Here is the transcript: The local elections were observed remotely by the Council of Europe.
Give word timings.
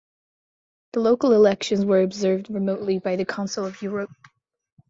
The 0.93 0.99
local 0.99 1.31
elections 1.31 1.85
were 1.85 2.01
observed 2.01 2.49
remotely 2.49 2.97
by 2.97 3.17
the 3.17 3.25
Council 3.25 3.67
of 3.67 3.79
Europe. 3.83 4.09